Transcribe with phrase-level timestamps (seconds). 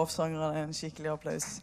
[0.00, 1.62] Lovsangerne en skikkelig applaus.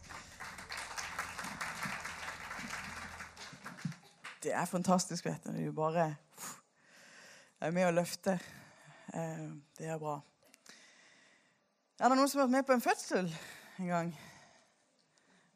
[4.42, 5.56] Det er fantastisk, vet du.
[5.66, 6.14] Du bare
[7.60, 8.38] er med og løfte.
[9.14, 10.20] Eh, Det er bra.
[11.98, 13.34] Er det noen som har vært med på en fødsel
[13.78, 14.14] en gang?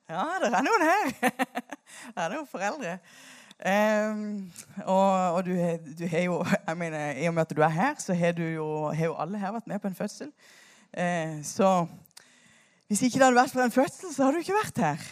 [0.09, 1.33] Ja, det er noen her.
[2.15, 2.99] Det er noen foreldre.
[3.62, 4.53] Um,
[4.85, 5.55] og og du,
[5.99, 8.91] du har jo jeg mener, I og med at du er her, så har, jo,
[8.91, 10.33] har jo alle her vært med på en fødsel.
[10.99, 11.87] Uh, så
[12.93, 15.05] hvis ikke det hadde vært for en fødsel, så hadde du ikke vært her.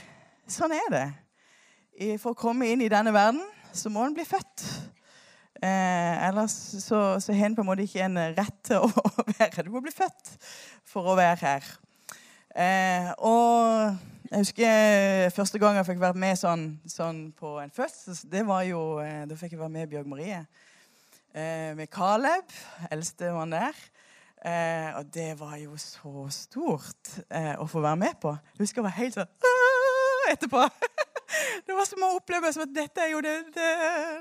[0.52, 1.06] Sånn er det.
[2.20, 3.40] For å komme inn i denne verden,
[3.72, 4.64] så må en bli født.
[5.64, 6.52] Eh, ellers
[6.84, 8.90] så, så har en på en måte ikke en rett til å
[9.30, 9.64] være her.
[9.64, 10.28] Du må bli født
[10.92, 11.70] for å være her.
[12.52, 13.96] Eh, og
[14.28, 18.20] jeg husker første gang jeg fikk vært med sånn, sånn på en fødsel.
[18.28, 20.42] Det var jo, eh, Da fikk jeg være med Bjørg Marie.
[21.32, 22.52] Eh, med Caleb,
[22.92, 23.80] eldstemann der.
[24.40, 28.32] Eh, og det var jo så stort eh, å få være med på.
[28.54, 29.34] Jeg husker jeg var helt sånn
[30.32, 30.64] etterpå.
[31.66, 33.66] Det var som å oppleve som at dette er jo det, det,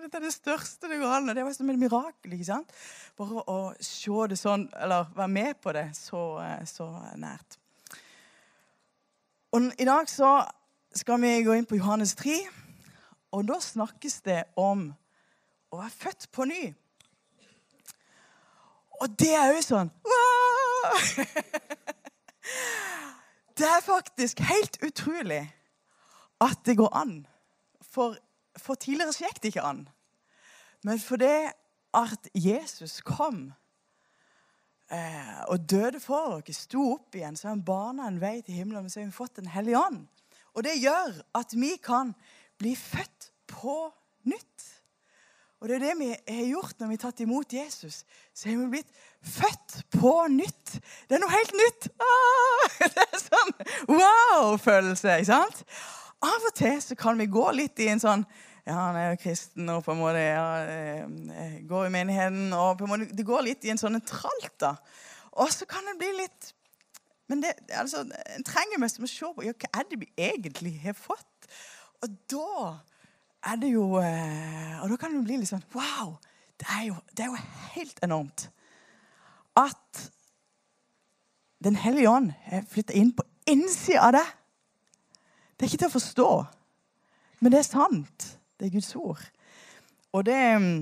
[0.03, 1.31] dette er det største det går an.
[1.31, 2.35] og Det var som et mirakel.
[2.35, 2.73] ikke sant?
[3.17, 6.85] Bare å se det sånn, eller være med på det så, eh, så
[7.17, 7.57] nært.
[9.57, 10.35] Og I dag så
[10.95, 12.37] skal vi gå inn på Johannes 3,
[13.33, 14.91] og da snakkes det om
[15.73, 16.61] å være født på ny.
[18.99, 19.91] Og det er òg sånn!
[23.59, 25.41] Det er faktisk helt utrolig
[26.39, 27.27] at det går an.
[27.83, 28.15] For,
[28.55, 29.81] for tidligere så gikk det ikke an.
[30.87, 31.51] Men for det
[31.97, 33.49] at Jesus kom
[34.91, 38.61] eh, og døde for oss, sto opp igjen, så har han bana en vei til
[38.61, 40.05] himmelen, og så har vi fått Den hellige ånd.
[40.55, 42.13] Og det gjør at vi kan
[42.57, 43.75] bli født på
[44.23, 44.69] nytt.
[45.59, 48.03] Og det er det vi har gjort når vi har tatt imot Jesus.
[48.33, 48.91] Så har vi blitt
[49.27, 50.77] født på nytt.
[51.09, 51.89] Det er noe helt nytt.
[51.99, 53.51] Ah, det er sånn
[53.91, 55.17] wow-følelse.
[55.19, 55.65] ikke sant?
[56.23, 58.27] Av og til så kan vi gå litt i en sånn
[58.67, 62.51] Ja, han er jo kristen og på en måte ja, eh, går i menigheten.
[62.53, 64.55] og på en måte, Det går litt i en sånn tralt.
[64.61, 64.75] da.
[65.39, 66.53] Og så kan det bli litt
[67.29, 68.03] Men det, altså,
[68.35, 71.49] en trenger mest å se på ja, hva er det vi egentlig har fått.
[72.01, 72.79] Og da
[73.45, 76.17] er det jo eh, Og da kan det bli litt sånn Wow!
[76.59, 77.39] Det er jo, det er jo
[77.75, 78.49] helt enormt
[79.59, 80.11] at
[81.63, 84.27] Den hellige ånd er flytta inn på innsida av deg.
[85.57, 86.27] Det er ikke til å forstå,
[87.41, 88.27] men det er sant.
[88.55, 89.23] Det er Guds ord.
[90.15, 90.77] Og det mm,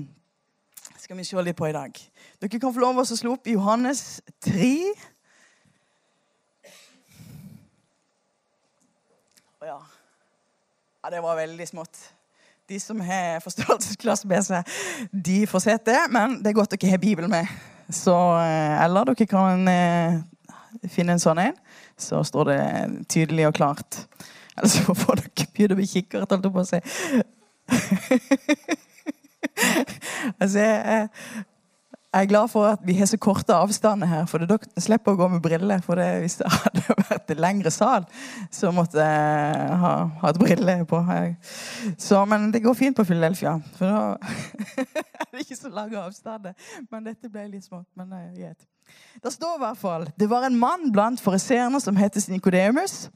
[1.02, 1.98] skal vi se litt på i dag.
[2.38, 4.04] Dere kan få lov til å slå opp i Johannes
[4.46, 4.68] 3.
[9.58, 9.80] Å ja.
[9.80, 11.10] ja.
[11.16, 12.04] Det var veldig smått.
[12.68, 14.44] De som har forstørrelsesglass med
[15.10, 16.00] de får sett det.
[16.12, 17.46] Men det er godt dere har Bibelen med.
[17.88, 18.12] Så,
[18.42, 20.20] eh, eller dere kan eh,
[20.92, 21.56] finne en sånn en.
[21.96, 22.60] Så står det
[23.08, 24.04] tydelig og klart.
[24.58, 26.80] Eller så får dere begynne med kikkert, holdt jeg på å si.
[30.42, 31.08] altså, jeg,
[32.14, 35.18] jeg er glad for at vi har så korte avstander her, for dere slipper å
[35.18, 35.82] gå med briller.
[35.84, 38.06] For det, hvis det hadde vært en lengre sal,
[38.50, 39.92] så måtte jeg ha
[40.22, 41.02] hatt briller på.
[42.00, 44.00] Så, men det går fint på Philadelphia, for da
[45.20, 46.56] er det ikke så lange avstander.
[46.88, 47.90] Men dette ble litt smått.
[47.98, 48.68] Men det er greit.
[49.20, 53.10] Det står i hvert fall det var en mann blant fariseerne som het Nikodemus.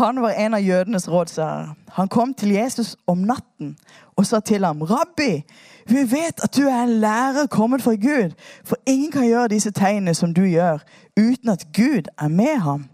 [0.00, 1.74] Han var en av jødenes rådsherrer.
[1.94, 3.76] Han kom til Jesus om natten
[4.16, 5.44] og sa til ham, 'Rabbi,
[5.86, 8.32] vi vet at du er en lærer kommet fra Gud,
[8.64, 10.78] for ingen kan gjøre disse tegnene som du gjør,
[11.16, 12.88] uten at Gud er med ham.'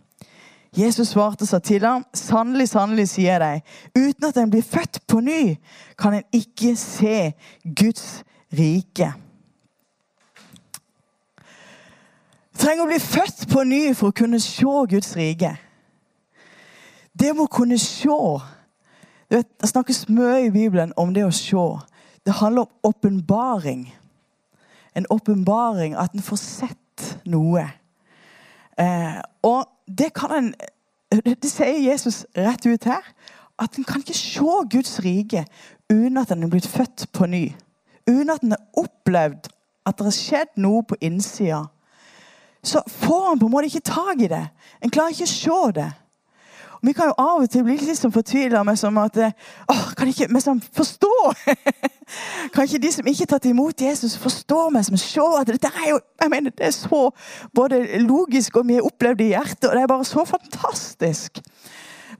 [0.77, 3.63] Jesus svarte sa til ham, 'Sannelig, sannelig, sier jeg deg,
[4.09, 5.57] uten at en blir født på ny,
[5.99, 7.33] kan en ikke se
[7.77, 9.15] Guds rike.'
[12.53, 15.55] Du trenger å bli født på ny for å kunne se Guds rike.
[17.21, 18.19] Det må kunne se.
[19.31, 21.65] Det snakkes mye i Bibelen om det å se.
[22.31, 23.97] Det handler om åpenbaring.
[24.95, 27.65] En åpenbaring, at en får sett noe.
[28.79, 29.67] Eh, og
[29.99, 30.55] det kan en
[31.11, 33.03] Det sier Jesus rett ut her.
[33.59, 35.43] At en kan ikke se Guds rike
[35.91, 37.57] uten at en er blitt født på ny.
[38.07, 39.51] Uten at en har opplevd
[39.87, 41.65] at det har skjedd noe på innsida.
[42.63, 44.47] Så får en på en måte ikke tak i det.
[44.79, 45.91] En klarer ikke å se det.
[46.81, 50.09] Vi kan jo av og til bli litt sånn fortvila med som at å, Kan
[50.09, 51.13] ikke vi som forstå?
[52.55, 55.71] kan ikke de som ikke har tatt imot Jesus, forstå meg som se at dette
[55.71, 57.03] er jo jeg mener, det er så
[57.57, 61.41] både logisk og har opplevd i hjertet, og det er bare så fantastisk.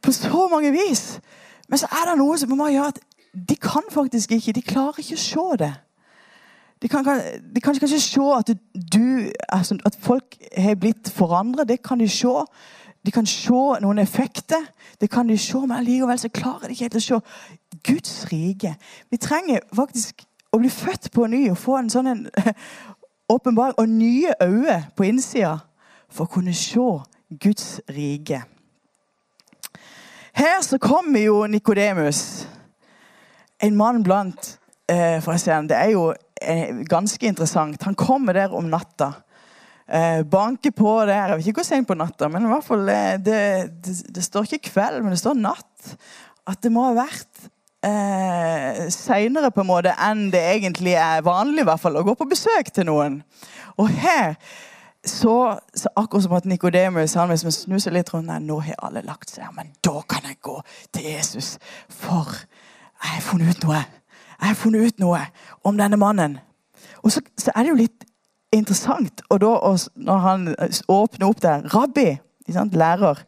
[0.03, 1.21] På så mange vis.
[1.69, 4.99] Men så er det noe som må gjøre at de kan faktisk ikke De klarer
[4.99, 5.73] ikke å se det.
[6.83, 8.53] De kan, de kan kanskje se at,
[8.93, 11.69] du, altså, at folk har blitt forandret.
[11.69, 12.33] Det kan de se.
[13.07, 14.67] De kan se noen effekter,
[15.01, 17.21] det kan de se, men allikevel så klarer de ikke helt å se
[17.87, 18.75] Guds rike.
[19.11, 22.23] Vi trenger faktisk å bli født på ny og få en sånn en
[23.35, 25.57] åpenbaring og nye øyne på innsida
[26.11, 26.89] for å kunne se
[27.41, 28.43] Guds rike.
[30.35, 32.47] Her så kommer jo Nikodemus,
[33.61, 34.59] en mann blant
[34.89, 36.13] eh, forresten, Det er jo
[36.43, 37.83] eh, ganske interessant.
[37.83, 39.13] Han kommer der om natta.
[39.91, 41.33] Eh, banke på der.
[41.33, 43.39] Jeg vet ikke hvor sent på natta, men i hvert fall eh, det,
[43.83, 45.95] det, det, står ikke kveld, men det står natt.
[46.47, 47.49] At det må ha vært
[47.83, 52.15] eh, seinere på en måte enn det egentlig er vanlig i hvert fall, å gå
[52.21, 53.17] på besøk til noen.
[53.83, 54.37] Og her
[55.03, 55.35] så,
[55.75, 59.33] så akkurat som at Nikodemus liksom snur seg litt rundt Nei, nå har alle lagt
[59.33, 60.55] seg, men da kan jeg gå
[60.95, 61.57] til Jesus.
[61.91, 62.31] For
[63.01, 63.83] jeg har funnet ut noe.
[64.37, 65.25] Jeg har funnet ut noe
[65.67, 66.39] om denne mannen.
[67.03, 68.07] Og så, så er det jo litt
[68.53, 69.55] interessant og da,
[69.95, 70.55] når han
[70.89, 72.19] åpner opp der Rabbi,
[72.49, 73.25] lærer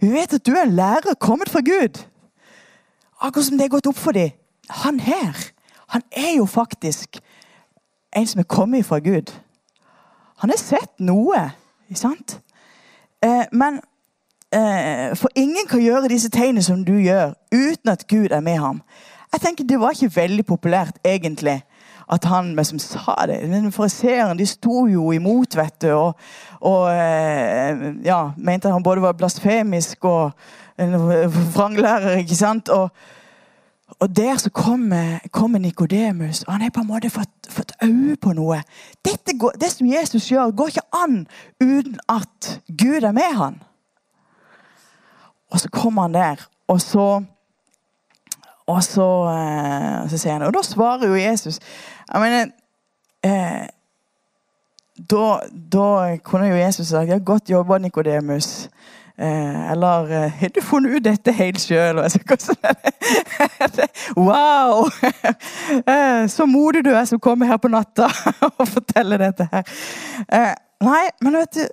[0.00, 2.04] Vi vet at du er en lærer kommet fra Gud.
[3.20, 4.30] Akkurat som det er gått opp for dem.
[4.70, 5.36] Han her,
[5.88, 7.20] han er jo faktisk
[8.16, 9.32] en som er kommet fra Gud.
[10.38, 11.50] Han har sett noe,
[11.88, 12.40] ikke sant?
[13.22, 13.80] Eh, men
[14.52, 18.58] eh, For ingen kan gjøre disse tegnene som du gjør, uten at Gud er med
[18.58, 18.82] ham.
[19.32, 21.62] Jeg tenker Det var ikke veldig populært, egentlig,
[22.12, 23.40] at han liksom sa det.
[23.48, 26.20] Men fariseeren de sto jo imot, vet du, og,
[26.60, 30.32] og eh, ja, mente han både var blasfemisk og
[30.78, 30.96] en
[31.54, 32.18] vranglærer.
[32.22, 32.68] ikke sant?
[32.68, 32.90] Og,
[34.00, 38.32] og der så kommer, kommer Nikodemus, han har på en måte fått, fått øye på
[38.32, 38.62] noe.
[39.38, 41.22] Går, det som Jesus gjør, går ikke an
[41.60, 43.62] uten at Gud er med han.
[45.52, 47.22] Og så kommer han der, og så
[48.66, 51.58] Og så, eh, så sier han Og da svarer jo Jesus
[52.12, 52.46] Jeg mener
[53.24, 53.66] eh,
[55.10, 55.40] da,
[55.72, 58.68] da, kunne jo Jesus sagt ja, 'Godt jobba, Nikodemus'.
[59.18, 61.98] Eh, eller eh, 'Har du funnet ut dette helt sjøl?'
[64.16, 64.84] wow!
[65.88, 68.06] Eh, så modig du er som kommer her på natta
[68.58, 69.62] og forteller dette her.
[70.32, 71.66] Eh, nei, men vet du,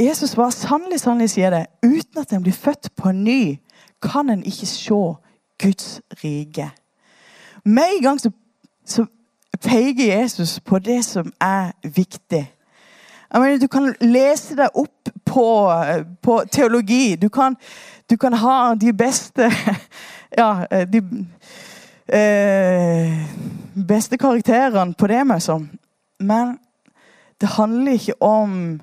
[0.00, 1.66] Jesus var sannelig, sannelig sier det.
[1.84, 3.58] Uten at en blir født på ny,
[4.02, 5.14] kan en ikke se
[5.60, 6.70] Guds rike.
[7.64, 8.30] Med en gang så,
[8.86, 9.06] så
[9.60, 12.46] peker Jesus på det som er viktig.
[13.34, 15.46] Mener, du kan lese deg opp på,
[16.22, 17.16] på teologi.
[17.16, 17.56] Du kan,
[18.10, 19.50] du kan, ha de beste
[20.38, 21.00] Ja, de
[22.06, 23.14] eh,
[23.74, 25.68] beste karakterene på det, liksom.
[26.20, 26.58] Men
[27.40, 28.80] det handler ikke om,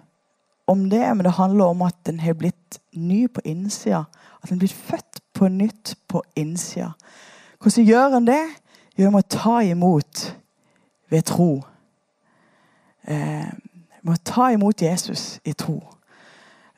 [0.68, 4.04] om det, men det handler om at den har blitt ny på innsida.
[4.42, 6.92] At den har blitt født på nytt på innsida.
[7.62, 8.44] Hvordan gjør en det?
[8.98, 10.24] Jo, en må ta imot
[11.10, 11.51] ved tro.
[13.07, 13.51] Eh,
[14.04, 15.78] må ta imot Jesus i tro.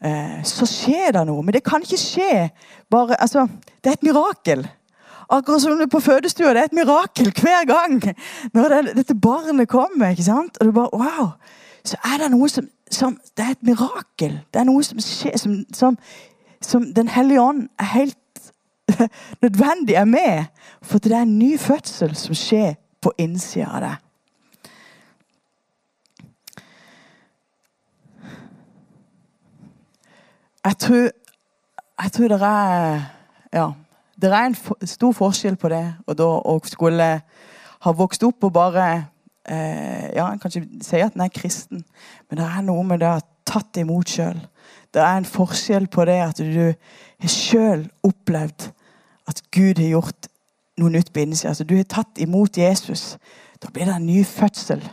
[0.03, 1.43] Eh, så skjer det noe.
[1.43, 2.49] Men det kan ikke skje
[2.91, 3.47] bare altså,
[3.83, 4.67] Det er et mirakel.
[5.29, 6.53] Akkurat som på fødestua.
[6.53, 8.01] Det er et mirakel hver gang
[8.53, 10.09] når det, dette barnet kommer.
[10.09, 10.57] ikke sant?
[10.59, 11.31] Og du bare Wow!
[11.85, 14.39] Så er det noe som, som Det er et mirakel.
[14.53, 15.97] Det er noe som skjer som, som,
[16.61, 18.17] som Den hellige ånd er helt
[19.43, 20.45] nødvendig er med.
[20.81, 24.05] For det er en ny fødsel som skjer på innsida av deg.
[30.65, 31.05] Jeg tror,
[32.03, 32.99] jeg tror det er
[33.53, 33.71] Ja.
[34.21, 37.21] Det er en stor forskjell på det og da å skulle
[37.81, 38.87] ha vokst opp og bare
[39.47, 41.85] eh, Ja, en kan ikke si at en er kristen,
[42.29, 44.41] men det er noe med det å ha tatt imot sjøl.
[44.93, 48.67] Det er en forskjell på det at du har sjøl opplevd
[49.29, 50.29] at Gud har gjort
[50.79, 51.51] noe nytt på innsida.
[51.53, 53.17] Altså, du har tatt imot Jesus.
[53.61, 54.83] Da blir det en ny fødsel.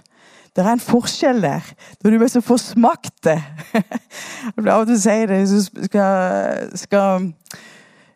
[0.56, 1.64] Det er en forskjell der.
[2.02, 3.42] Når du liksom får smakt det
[3.74, 5.40] Jeg blir av og til si det.
[5.50, 7.26] Du skal, skal,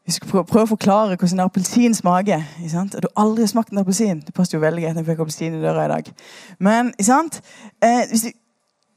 [0.06, 2.46] vi skal prøve å forklare hvordan en appelsin smaker.
[2.64, 4.22] Og du har aldri smakt en appelsin.
[4.24, 6.10] Det passer jo veldig greit når jeg fikk appelsin i døra i dag.
[6.58, 7.42] Men sant?
[7.84, 8.32] Eh, du,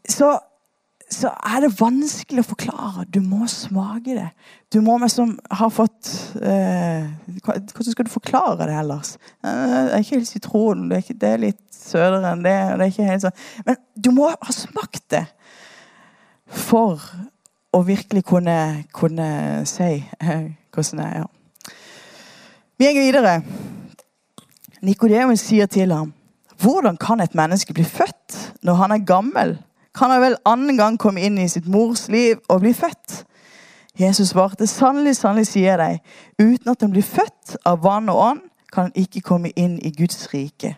[0.10, 0.38] så
[1.16, 3.06] så er det vanskelig å forklare.
[3.14, 4.30] Du må smake det.
[4.74, 6.10] Du må liksom ha fått
[6.42, 7.10] eh,
[7.44, 9.16] Hvordan skal du forklare det ellers?
[9.46, 10.88] Eh, det er ikke helt sitron.
[10.90, 12.56] Det er, ikke, det er litt søtere enn det.
[12.80, 13.46] det er ikke helt sånn.
[13.68, 15.26] Men du må ha smakt det
[16.54, 17.02] for
[17.74, 18.58] å virkelig kunne,
[18.94, 19.28] kunne
[19.70, 21.22] si eh, hvordan det er.
[21.24, 21.30] Ja.
[22.82, 23.38] Vi går videre.
[24.84, 26.14] Nikodemus sier til ham,
[26.60, 29.58] 'Hvordan kan et menneske bli født når han er gammel?'
[29.94, 33.24] Kan han vel annen gang komme inn i sitt mors liv og bli født.
[34.00, 38.22] Jesus svarte, sannelig, sannelig sier jeg deg, uten at han blir født av vann og
[38.22, 38.42] ånd,
[38.74, 40.74] kan han ikke komme inn i Guds rike.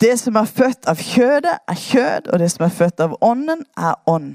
[0.00, 3.62] Det som er født av kjødet, er kjød, og det som er født av ånden,
[3.76, 4.34] er ånd.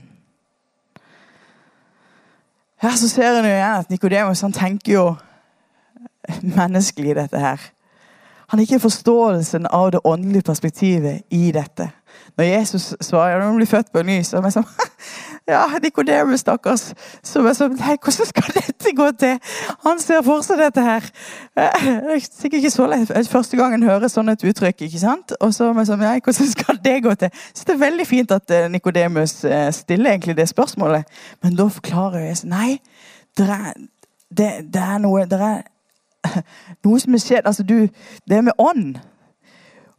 [2.83, 5.05] Her så ser en jo igjen at Nikodemus tenker jo
[6.41, 7.72] menneskelig, dette her.
[8.53, 11.87] Han har ikke forståelsen av det åndelige perspektivet i dette.
[12.37, 14.67] Når Jesus svarer når han blir født på ny, så er vi sånn
[15.49, 16.83] Ja, Nikodemus, stakkars.
[17.25, 19.57] Så er sånn, Nei, hvordan skal dette gå til?
[19.87, 21.09] Han ser for seg dette her.
[21.57, 24.85] Det er sikkert ikke så lett første gang en hører sånn et uttrykk.
[24.85, 25.33] ikke sant?
[25.41, 27.43] Og så er vi sånn, nei, hvordan skal det gå til?
[27.57, 31.09] Så det er veldig fint at eh, Nikodemus eh, stiller egentlig det spørsmålet.
[31.41, 32.77] Men da forklarer Jesus nei,
[33.33, 33.73] det er,
[34.29, 35.63] det, det er noe det er
[36.85, 37.45] noe som er skjedd.
[37.45, 37.87] Altså, du,
[38.29, 38.97] det er med ånd.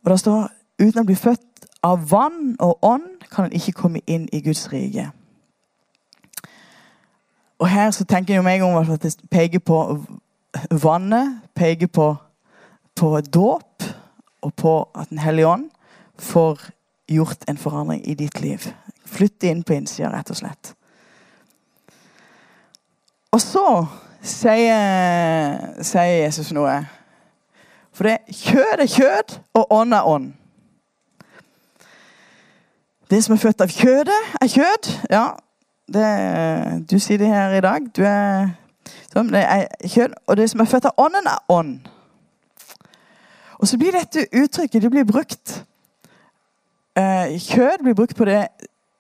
[0.05, 0.49] Og det står
[0.83, 4.67] uten å bli født av vann og ånd kan en ikke komme inn i Guds
[4.73, 5.11] rike.
[7.59, 9.79] Og her så tenker jeg meg om at det peker på
[10.83, 12.15] vannet, peker på,
[12.97, 13.85] på dåp,
[14.45, 15.71] og på at Den hellige ånd
[16.19, 16.61] får
[17.09, 18.67] gjort en forandring i ditt liv.
[19.07, 20.75] Flytte inn på innsida, rett og slett.
[23.33, 23.87] Og så
[24.25, 26.81] sier, sier Jesus noe.
[27.95, 30.33] For det kjød er kjød, og ånd er ånd.
[33.11, 34.91] Det som er født av kjødet, er kjød.
[35.11, 35.27] Ja,
[35.93, 36.07] det,
[36.91, 37.87] du sier det her i dag.
[37.97, 38.55] Du er,
[39.13, 40.17] sånn, det er kjød.
[40.27, 41.77] Og det som er født av ånden, er ånd.
[43.61, 45.61] Og så blir dette uttrykket det blir brukt.
[46.99, 48.49] Eh, kjød blir brukt på det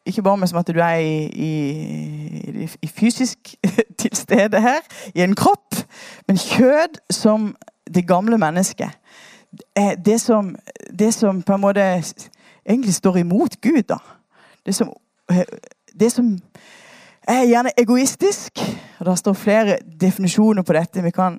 [0.07, 3.55] ikke bare med som at du er i, i, i fysisk
[3.99, 4.81] til stede her,
[5.15, 5.77] i en kropp,
[6.29, 7.57] men kjød som
[7.95, 8.91] det gamle mennesket.
[10.05, 10.57] Det som,
[10.99, 12.03] det som på en måte
[12.67, 13.83] egentlig står imot Gud.
[13.83, 13.99] da.
[14.67, 14.93] Det som,
[16.01, 16.39] det som
[17.29, 18.61] er gjerne egoistisk.
[18.99, 21.03] og Det står flere definisjoner på dette.
[21.03, 21.39] Vi kan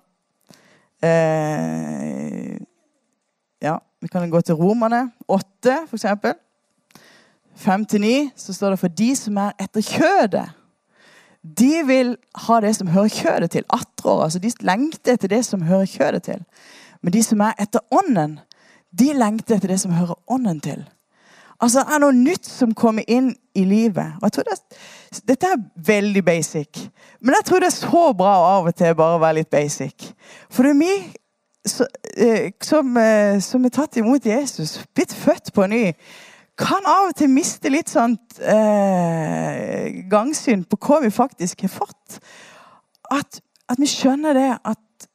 [1.03, 2.57] eh,
[3.61, 6.33] ja, vi kan gå til Romerne Åtte, for eksempel.
[7.55, 10.47] 5-9 så står det for de som er etter kjødet.
[11.45, 12.15] De vil
[12.47, 13.63] ha det som hører kjødet til.
[13.69, 16.43] Attrår, altså De lengter etter det som hører kjødet til.
[17.01, 18.39] Men de som er etter ånden,
[18.99, 20.85] de lengter etter det som hører ånden til.
[21.61, 24.17] Altså Det er noe nytt som kommer inn i livet.
[24.19, 24.57] Og jeg tror det,
[25.27, 26.87] Dette er veldig basic.
[27.21, 30.09] Men jeg tror det er så bra av og til bare å være litt basic.
[30.51, 30.95] For det er vi
[32.17, 35.85] eh, som, eh, som er tatt imot Jesus, blitt født på ny,
[36.57, 42.19] kan av og til miste litt sånn eh, gangsyn på hva vi faktisk har fått.
[43.11, 45.09] At, at vi skjønner det at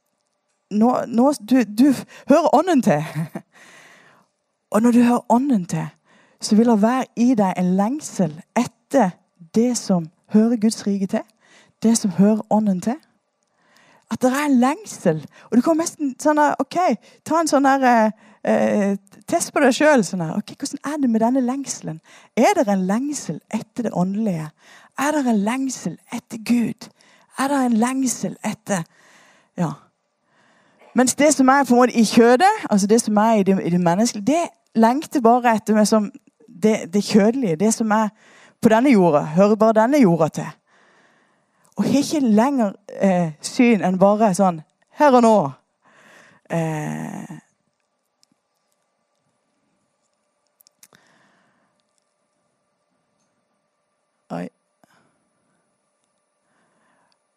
[0.71, 1.89] nå, nå du, du,
[2.29, 3.05] hører ånden til.
[4.75, 5.89] Og når du hører ånden til,
[6.41, 9.17] så vil det være i deg en lengsel etter
[9.55, 11.25] det som hører Guds rike til.
[11.83, 13.01] Det som hører ånden til.
[14.11, 15.25] At det er en lengsel.
[15.51, 16.79] Og du kommer nesten sånn der, OK,
[17.27, 18.95] ta en sånn der eh, eh,
[19.31, 20.03] Test på deg sjøl.
[20.07, 22.01] Sånn okay, hvordan er det med denne lengselen?
[22.37, 24.49] Er det en lengsel etter det åndelige?
[24.99, 26.89] Er det en lengsel etter Gud?
[27.39, 28.83] Er det en lengsel etter
[29.59, 29.73] Ja.
[30.95, 33.55] Mens det som er på en måte i kjødet, altså det som er i det,
[33.63, 36.09] i det menneskelige, det lengter bare etter meg som
[36.49, 37.57] det, det kjødelige.
[37.57, 38.09] Det som er
[38.63, 40.49] på denne jorda, hører bare denne jorda til.
[41.77, 44.61] Og har ikke lenger eh, syn enn bare sånn
[44.99, 45.37] her og nå.
[46.51, 47.39] Eh,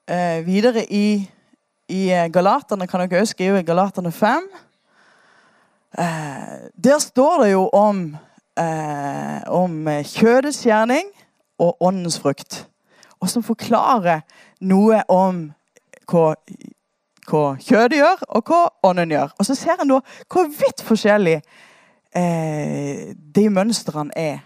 [0.07, 1.29] Eh, videre i,
[1.87, 4.49] i eh, Galaterne kan dere også skrive Galaterne 5.
[5.97, 6.49] Eh,
[6.83, 8.17] der står det jo om,
[8.59, 11.07] eh, om kjødets gjerning
[11.59, 12.67] og åndens frukt.
[13.21, 14.25] Og som forklarer
[14.59, 15.45] noe om
[16.11, 16.35] hva,
[17.29, 19.31] hva kjødet gjør, og hva ånden gjør.
[19.39, 21.37] Og så ser en da hvor vidt forskjellig
[22.11, 24.43] eh, de mønstrene er.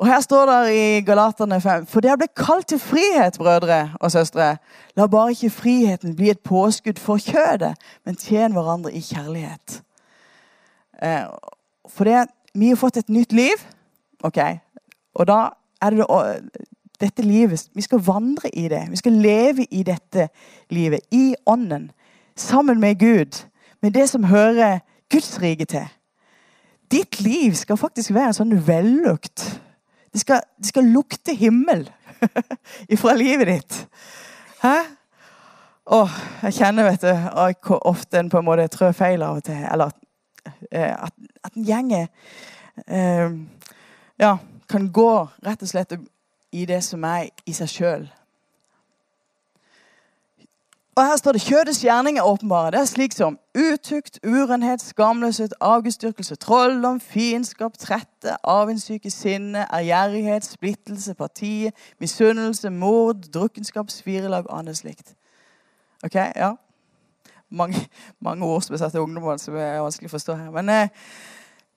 [0.00, 4.12] Og Her står det i Galaterne 5.: For dere ble kalt til frihet, brødre og
[4.12, 4.56] søstre.
[4.96, 9.82] La bare ikke friheten bli et påskudd for kjødet, men tjen hverandre i kjærlighet.
[11.02, 11.28] Eh,
[11.88, 13.60] for det, vi har fått et nytt liv,
[14.24, 14.38] ok?
[15.14, 15.38] Og da
[15.82, 16.06] er det
[17.00, 18.86] dette livet Vi skal vandre i det.
[18.90, 20.28] Vi skal leve i dette
[20.70, 21.90] livet, i ånden,
[22.36, 23.44] sammen med Gud,
[23.82, 24.78] med det som hører
[25.12, 25.88] Guds rike til.
[26.90, 29.60] Ditt liv skal faktisk være en sånn vellukt
[30.12, 31.84] det skal, det skal lukte himmel
[32.94, 33.76] ifra livet ditt.
[34.62, 34.76] Hæ?
[35.90, 37.12] Åh, jeg kjenner vet du,
[37.66, 39.62] hvor ofte en på en måte trør feil av og til.
[39.72, 39.90] Eller
[40.70, 41.14] eh, at,
[41.44, 42.06] at en gjenger
[42.86, 43.32] eh,
[44.20, 44.36] ja,
[44.70, 45.12] kan gå
[45.46, 45.96] rett og slett
[46.52, 48.06] i det som er i seg sjøl.
[51.00, 52.70] For her står det kjødets gjerninger åpenbare.
[52.70, 61.14] Det er slik som utukt, urenhet, skamløshet, avgudsdyrkelse, trolldom, fiendskap, trette, avundssyke, sinne, ærgjerrighet, splittelse,
[61.14, 65.14] partiet, misunnelse, mord, drukkenskap, svirelag og annet slikt.
[66.04, 66.50] Ok, ja.
[67.50, 67.88] Mange,
[68.20, 70.50] mange ord som er satt til ungdommen som er vanskelig å forstå her.
[70.50, 70.88] Men, eh,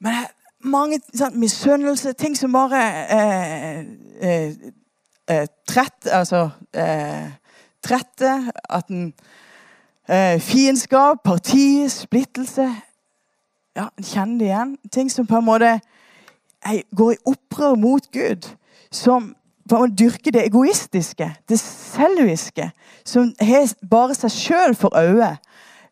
[0.04, 0.34] men eh,
[0.68, 2.84] mange sånn, misunnelse, ting som bare
[3.20, 3.80] eh,
[4.20, 4.52] eh,
[5.32, 7.32] eh trett, altså eh,
[7.84, 8.32] trette,
[8.70, 9.12] at en
[10.10, 12.70] eh, Fiendskap, parti, splittelse
[13.74, 14.74] Ja, en kjenner det igjen.
[14.94, 18.46] Ting som på en måte jeg, går i opprør mot Gud.
[18.94, 19.34] Som
[19.70, 22.70] på en måte dyrker det egoistiske, det selviske.
[23.06, 25.34] Som har bare seg sjøl for øye.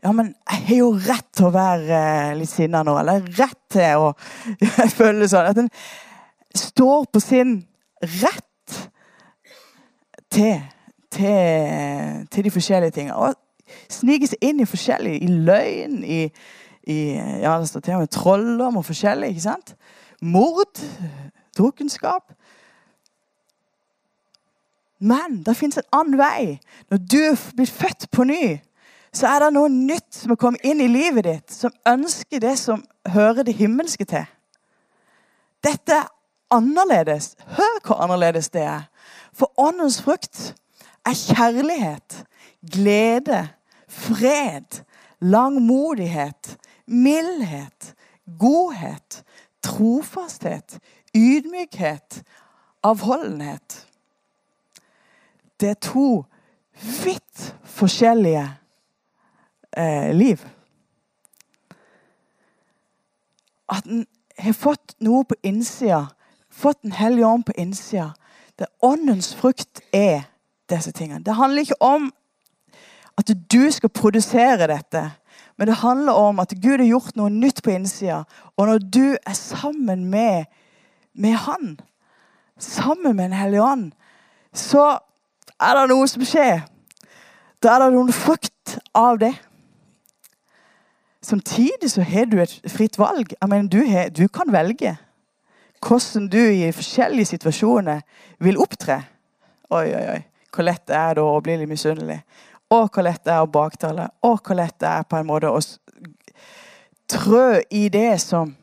[0.01, 2.95] Ja, men jeg har jo rett til å være eh, litt sinna nå.
[3.01, 4.13] Eller rett til å
[4.99, 5.49] føle sånn.
[5.51, 5.69] At en
[6.57, 7.59] står på sin
[8.21, 8.79] rett
[10.31, 10.61] til
[11.11, 13.15] til, til de forskjellige tingene.
[13.15, 13.35] Og
[13.91, 15.15] snike seg inn i forskjellig.
[15.23, 16.21] I løgn, i,
[16.87, 16.99] i
[17.43, 19.29] ja, det står til og med trolldom og forskjellig.
[19.29, 19.75] ikke sant?
[20.21, 20.81] Mord,
[21.57, 22.33] drukkenskap.
[25.01, 26.59] Men det fins en annen vei.
[26.89, 27.23] Når du
[27.55, 28.59] blitt født på ny,
[29.13, 32.53] så er det noe nytt som er kommet inn i livet ditt, som ønsker det
[32.61, 34.27] som hører det himmelske til.
[35.65, 36.07] Dette er
[36.53, 37.33] annerledes.
[37.57, 38.87] Hør hvor annerledes det er.
[39.33, 40.53] For åndens frukt
[41.05, 42.25] er kjærlighet,
[42.71, 43.49] glede,
[43.87, 44.83] fred,
[45.19, 47.95] langmodighet, mildhet,
[48.39, 49.23] godhet,
[49.63, 50.79] trofasthet,
[51.15, 52.23] ydmykhet,
[52.83, 53.87] avholdenhet.
[55.59, 56.23] Det er to
[57.03, 58.53] vidt forskjellige
[59.77, 60.37] eh, liv.
[63.69, 64.05] At en
[64.37, 66.07] har fått noe på innsida,
[66.49, 68.11] fått Den hellige ånd på innsida.
[68.59, 70.23] Det åndens frukt er
[70.71, 71.23] disse tingene.
[71.23, 72.11] Det handler ikke om
[73.17, 75.11] at du skal produsere dette.
[75.57, 78.23] Men det handler om at Gud har gjort noe nytt på innsida.
[78.57, 80.45] Og når du er sammen med,
[81.13, 81.79] med Han,
[82.57, 83.91] sammen med Den hellige ånd,
[84.53, 84.97] så
[85.61, 86.63] er det noe som skjer.
[87.63, 89.35] Da er det noen frukt av det.
[91.21, 93.35] Samtidig så har du et fritt valg.
[93.41, 94.97] Jeg mener, du, har, du kan velge
[95.81, 98.01] hvordan du i forskjellige situasjoner
[98.39, 98.99] vil opptre.
[99.69, 100.19] Oi, oi, oi
[100.51, 102.21] hvor lett det er da å bli litt misunnelig.
[102.71, 104.09] Og hvor lett det er å baktale.
[104.27, 105.59] Og hvor lett det er på en måte å
[107.11, 108.53] trø i det som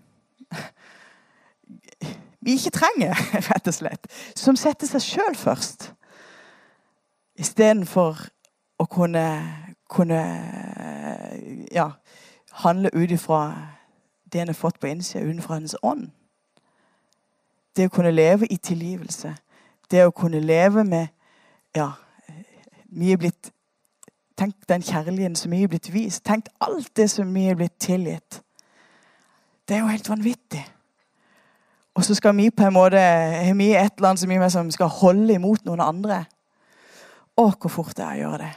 [2.40, 3.18] vi ikke trenger,
[3.50, 4.08] rett og slett.
[4.36, 5.90] Som setter seg sjøl først.
[7.38, 8.22] Istedenfor
[8.78, 9.24] å kunne,
[9.90, 10.20] kunne
[11.74, 11.90] ja,
[12.62, 13.42] handle ut ifra
[14.32, 16.08] det en har fått på innsida, utenfor hennes ånd.
[17.76, 19.34] Det å kunne leve i tilgivelse.
[19.90, 21.14] Det å kunne leve med
[21.78, 21.92] ja,
[22.88, 23.52] mye blitt
[24.38, 26.22] Tenk den kjærligheten som mye er blitt vist.
[26.22, 28.36] Tenk alt det som mye er blitt tilgitt.
[29.66, 30.62] Det er jo helt vanvittig.
[31.98, 34.70] Og så skal vi på en måte har vi et eller annet som vi som
[34.70, 36.20] skal holde imot noen andre.
[37.34, 38.52] Å, hvor fort det er å gjøre det.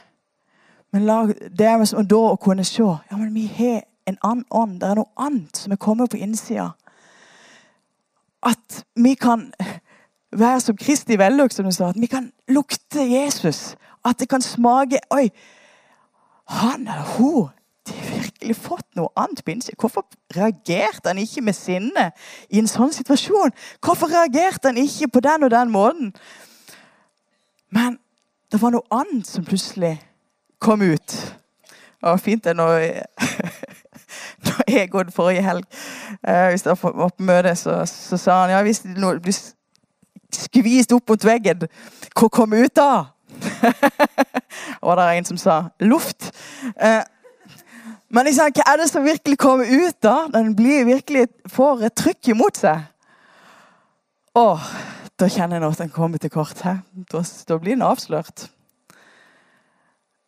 [0.94, 4.46] Men la, det er som da å kunne se ja, men vi har en annen
[4.50, 4.78] ånd.
[4.80, 6.70] Det er noe annet som er kommet på innsida.
[8.46, 9.48] At vi kan
[10.32, 11.90] være som Kristi vellukt, som du sa.
[11.92, 13.74] At vi kan lukte Jesus.
[14.04, 15.28] At det kan smake Oi,
[16.48, 17.50] han eller hun
[17.86, 19.54] de har virkelig fått noe annet på.
[19.80, 20.04] Hvorfor
[20.36, 22.10] reagerte han ikke med sinne
[22.50, 23.50] i en sånn situasjon?
[23.82, 26.12] Hvorfor reagerte han ikke på den og den måten?
[27.74, 27.98] Men
[28.52, 29.96] det var noe annet som plutselig
[30.62, 31.16] kom ut.
[32.02, 32.86] Det var fint det når,
[34.46, 35.66] når jeg gikk forrige helg.
[36.22, 39.42] Eh, hvis det var på møte, så, så, sa han ja, hvis det blir
[40.36, 41.66] skvist opp mot veggen.
[42.12, 42.92] Hva kom ut da?
[44.84, 46.30] Og det er en som sa luft.
[46.76, 47.02] Eh,
[48.12, 50.26] men liksom, hva er det som virkelig kommer ut da?
[50.32, 52.88] Den blir virkelig får et trykk imot seg.
[54.36, 54.66] Åh,
[55.20, 56.60] da kjenner jeg at den kommer til kort.
[56.60, 56.82] her.
[57.12, 58.48] Da, da blir den avslørt.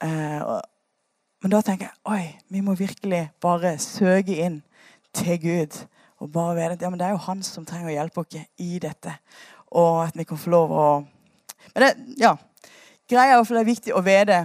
[0.04, 0.60] Eh,
[1.44, 4.62] men da tenker jeg oi, vi må virkelig bare søke inn
[5.12, 5.76] til Gud.
[6.24, 8.78] Og bare vite at ja, det er jo han som trenger å hjelpe oss i
[8.80, 9.12] dette
[9.74, 10.88] og at vi kan få lov å
[11.74, 12.36] Men det, ja,
[13.10, 14.36] greia er det er viktig å vite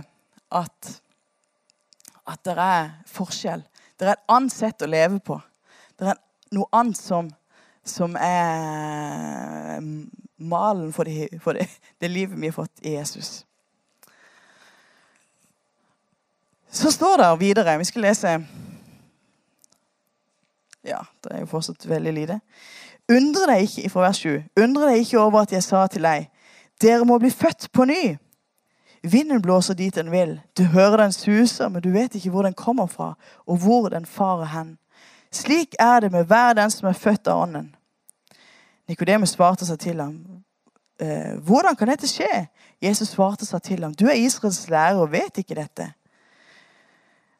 [0.49, 0.93] at,
[2.25, 3.61] at det er forskjell.
[3.99, 5.37] Det er et annet sett å leve på.
[5.99, 6.17] Det er
[6.55, 7.29] noe annet som,
[7.85, 9.83] som er
[10.39, 11.67] malen for, det, for det,
[11.99, 13.43] det livet vi har fått i Jesus.
[16.71, 18.33] Så står det videre Vi skal lese
[20.85, 22.39] Ja, det er jo fortsatt veldig lite.
[23.09, 24.41] Undre deg ikke fra vers 7.
[24.61, 26.27] Undre deg ikke over at jeg sa til deg,
[26.81, 28.17] dere må bli født på ny.
[29.03, 30.39] Vinden blåser dit den vil.
[30.57, 33.13] Du hører den suser, men du vet ikke hvor den kommer fra,
[33.47, 34.77] og hvor den farer hen.
[35.31, 37.75] Slik er det med hver den som er født av Ånden.
[38.89, 40.17] Nikodemus svarte seg til ham.
[40.99, 42.47] «Eh, hvordan kan dette skje?
[42.81, 43.93] Jesus svarte seg til ham.
[43.93, 45.91] Du er Israels lærer og vet ikke dette.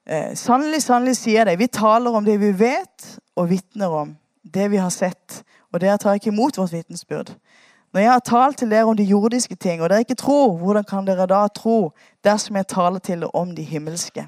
[0.06, 4.16] Eh, sannelig, sannelig sier jeg deg, vi taler om det vi vet, og vitner om
[4.44, 5.42] det vi har sett,
[5.74, 7.36] og dere tar ikke imot vårt vitensbyrd.
[7.94, 10.84] Når jeg har talt til dere om de jordiske ting, og dere ikke tror, hvordan
[10.84, 11.92] kan dere da tro
[12.24, 14.28] dersom jeg taler til dere om de himmelske?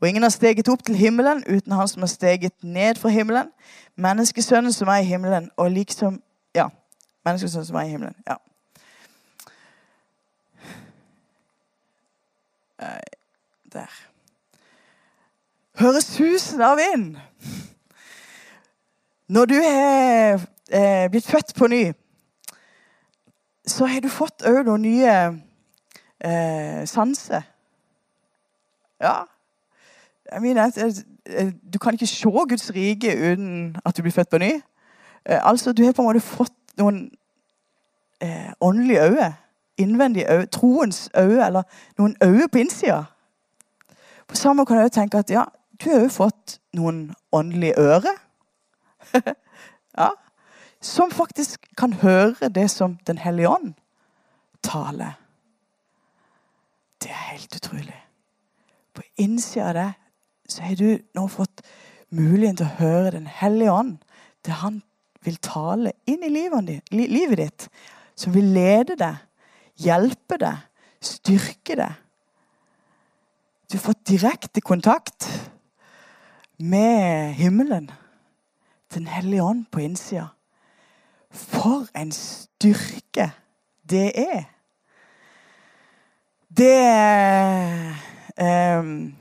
[0.00, 3.48] Og ingen har steget opp til himmelen uten han som har steget ned fra himmelen,
[3.96, 6.22] menneskesønnen som er i himmelen, og liksom
[6.54, 6.68] Ja,
[7.24, 8.14] menneskesønnen som er i himmelen.
[8.28, 8.34] Ja.
[13.72, 13.90] Der.
[15.78, 17.16] Høres susen av vind.
[19.28, 20.38] Når du er
[20.72, 21.92] eh, blitt født på ny,
[23.66, 25.14] så har du fått òg noen nye
[26.22, 27.42] eh, sanser.
[29.02, 29.24] Ja.
[30.32, 30.70] Jeg mener,
[31.26, 34.52] eh, du kan ikke se Guds rike uten at du blir født på ny.
[35.26, 37.10] Eh, altså, Du har på en måte fått noen
[38.20, 39.34] eh, åndelige øyne.
[39.78, 40.46] Innvendige øyne.
[40.46, 41.62] Troens øyne, eller
[41.98, 43.04] noen øyne på innsida.
[44.28, 45.44] På samme måte kan jeg tenke at ja,
[45.84, 48.25] du har òg fått noen åndelige ører.
[50.00, 50.10] ja
[50.86, 53.74] som faktisk kan høre det som Den hellige ånd
[54.62, 55.18] taler.
[57.02, 58.02] Det er helt utrolig.
[58.94, 59.92] På innsida av det
[60.48, 61.62] så har du nå fått
[62.10, 63.98] muligheten til å høre Den hellige ånd.
[64.44, 64.82] Det han
[65.24, 67.68] vil tale inn i livet ditt.
[68.16, 69.16] Som vil lede deg,
[69.76, 70.62] hjelpe deg,
[71.02, 71.92] styrke deg.
[73.66, 75.26] Du har fått direkte kontakt
[76.56, 77.90] med himmelen.
[78.94, 80.26] Den hellige ånd på innsida.
[81.30, 83.30] For en styrke
[83.90, 84.42] det er.
[86.56, 86.76] Det
[88.78, 89.14] um,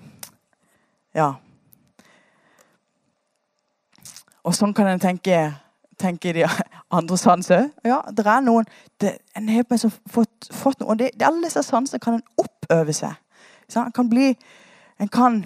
[1.15, 1.33] Ja.
[4.45, 5.37] Og sånn kan en tenke,
[5.97, 6.43] tenke de
[6.97, 8.67] andre sanser Ja, det er noen
[9.01, 9.63] det, En har
[10.11, 13.15] fått, fått noe, og det, alle disse sansene kan en oppøve seg.
[13.75, 14.35] En kan bli
[14.99, 15.41] En kan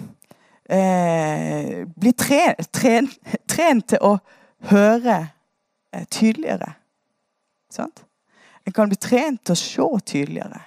[0.70, 3.18] eh, bli trent, trent,
[3.50, 4.16] trent til å
[4.70, 5.18] høre
[5.92, 6.72] Eh, tydeligere.
[7.70, 8.04] Sant?
[8.66, 10.60] En kan bli trent til å se tydeligere.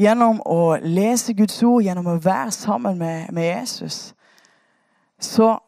[0.00, 4.14] Gjennom å lese Guds ord, gjennom å være sammen med, med Jesus,
[5.20, 5.58] så,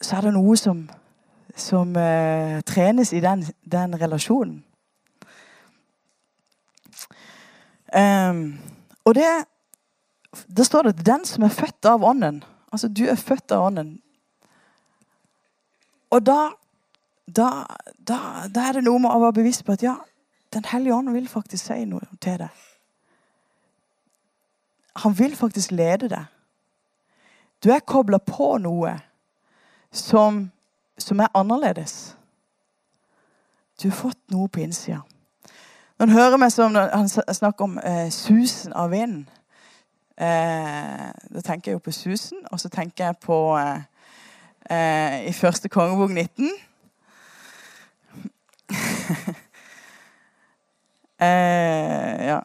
[0.00, 0.82] så, er det noe som,
[1.56, 4.64] som eh, trenes i den, den relasjonen.
[7.88, 8.58] Um,
[9.08, 9.30] og det
[10.46, 12.44] Da står det 'den som er født av Ånden'.
[12.72, 14.02] Altså, du er født av Ånden.
[16.10, 16.50] Og da
[17.36, 17.66] da,
[18.08, 18.18] da,
[18.54, 19.96] da, er det noe med å være bevisst på at ja,
[20.54, 22.60] Den hellige ånd vil faktisk si noe til deg.
[25.04, 26.24] Han vil faktisk lede deg.
[27.60, 28.94] Du er kobla på noe
[29.92, 30.46] som,
[30.96, 32.16] som, er annerledes.
[33.82, 35.02] Du har fått noe på innsida.
[35.98, 39.26] Når han hører meg som han snakker om eh, susen av vinden
[40.20, 43.80] eh, Da tenker jeg jo på susen, og så tenker jeg på eh,
[44.70, 46.50] eh i første kongebok 19
[51.20, 52.40] eh, ja.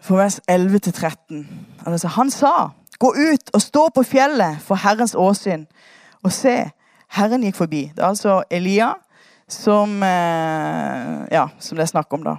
[0.00, 1.46] For vers 11-13.
[1.86, 5.66] Altså, han sa, 'Gå ut og stå på fjellet for Herrens åsyn.'
[6.22, 6.70] Og se,
[7.08, 7.92] Herren gikk forbi.
[7.96, 8.94] Det er altså Elia
[9.48, 12.36] som, eh, ja, som det er snakk om, da.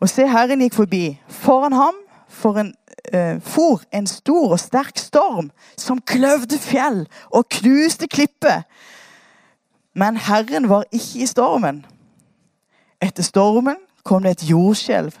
[0.00, 1.20] Og se, Herren gikk forbi.
[1.28, 1.94] Foran ham
[2.28, 2.74] for en
[3.12, 8.62] eh, for en stor og sterk storm som kløvde fjell og knuste klipper.
[9.94, 11.84] Men Herren var ikke i stormen.
[13.02, 15.12] Etter stormen kom det et jordskjelv.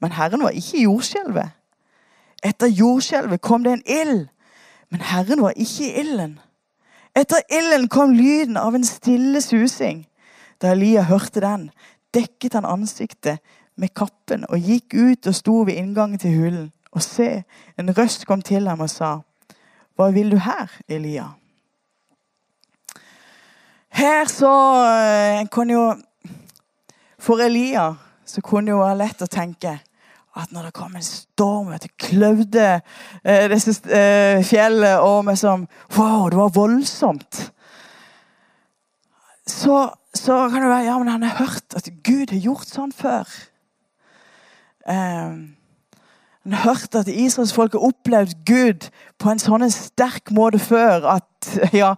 [0.00, 1.50] Men Herren var ikke i jordskjelvet.
[2.42, 4.26] Etter jordskjelvet kom det en ild.
[4.90, 6.38] Men Herren var ikke i ilden.
[7.16, 10.06] Etter ilden kom lyden av en stille susing.
[10.62, 11.70] Da Elia hørte den,
[12.14, 13.42] dekket han ansiktet
[13.74, 16.72] med kappen og gikk ut og sto ved inngangen til hulen.
[16.92, 17.42] Og se,
[17.80, 19.18] en røst kom til ham og sa,
[19.96, 21.32] Hva vil du her, Elia?
[23.92, 24.52] Her så
[24.88, 25.86] eh, en kunne jo
[27.20, 27.92] For Elia
[28.24, 29.74] så kunne det være lett å tenke
[30.32, 32.68] at når det kom en storm det kløvde
[33.20, 35.66] eh, disse eh, fjellet og sånn
[35.98, 37.42] Wow, det var voldsomt.
[39.52, 39.78] Så,
[40.14, 43.28] så, kan det være Ja, men han har hørt at Gud har gjort sånn før.
[44.88, 45.56] Um,
[46.42, 48.88] Han hørt at israelsfolket opplevd Gud
[49.22, 51.92] på en sånn sterk måte før at ja,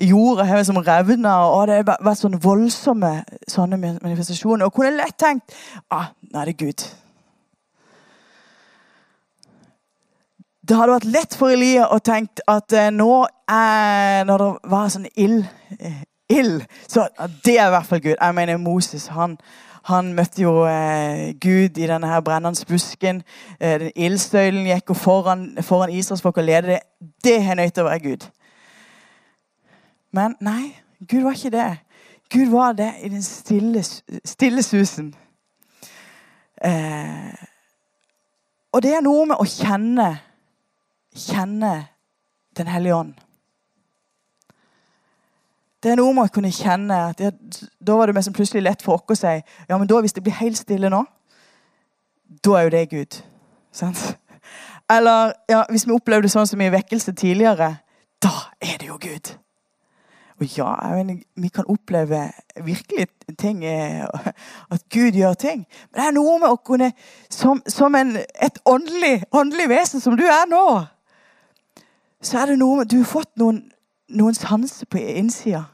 [0.00, 1.34] jorda har som revna.
[1.52, 3.10] Og det har vært sånne voldsomme
[3.44, 4.64] sånne manifestasjoner.
[4.64, 5.52] Og kunne lett tenkt
[5.92, 6.86] ah, nå er det Gud.
[10.64, 14.92] Det hadde vært lett for Elia å tenke at eh, nå er, når det var
[14.94, 15.44] sånn ild,
[15.76, 17.08] eh, ild så
[17.44, 18.14] det er i hvert fall Gud.
[18.20, 19.06] Jeg mener Moses.
[19.06, 19.38] han
[19.82, 23.22] han møtte jo eh, Gud i denne her brennende busken.
[23.60, 26.80] Eh, den Ildstøylen gikk foran, foran Israelsfolk og ledet det.
[27.24, 28.26] Det er nødt til å være Gud.
[30.12, 30.74] Men nei,
[31.08, 31.70] Gud var ikke det.
[32.30, 33.82] Gud var det i den stille,
[34.24, 35.14] stille susen.
[36.64, 37.32] Eh,
[38.72, 40.12] og det er noe med å kjenne
[41.16, 41.86] kjenne
[42.56, 43.14] Den hellige ånd.
[45.80, 47.30] Det er noe med å kunne kjenne at ja,
[47.80, 49.36] Da var det plutselig lett for oss å si
[49.68, 51.04] ja, men da hvis det blir helt stille nå,
[52.44, 53.20] da er jo det Gud.
[53.72, 54.00] Sant?
[54.90, 57.76] Eller ja, hvis vi opplevde sånn som i vekkelse tidligere,
[58.22, 59.32] da er det jo Gud.
[60.40, 62.30] Og ja, mener, vi kan oppleve
[62.64, 63.06] virkelig
[63.38, 64.06] ting, eh,
[64.70, 65.66] at Gud gjør ting.
[65.90, 66.92] Men det er noe med å kunne,
[67.30, 70.64] som, som en, et åndelig, åndelig vesen som du er nå,
[72.24, 73.62] så er det noe med Du har fått noen
[74.10, 75.66] noen sanser på innsida